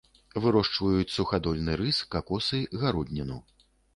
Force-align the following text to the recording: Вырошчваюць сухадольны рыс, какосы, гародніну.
Вырошчваюць 0.43 1.13
сухадольны 1.17 1.77
рыс, 1.83 1.99
какосы, 2.15 2.63
гародніну. 2.85 3.37